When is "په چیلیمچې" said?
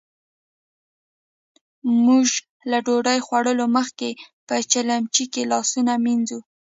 4.47-5.25